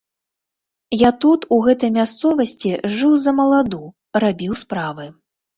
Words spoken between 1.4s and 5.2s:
у гэтай мясцовасці, жыў ззамаладу, рабіў справы.